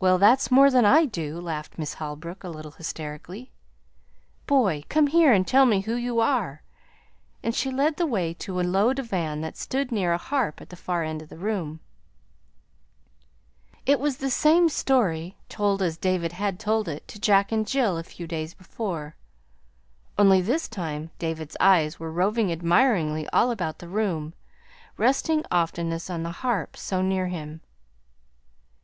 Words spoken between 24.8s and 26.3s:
resting oftenest on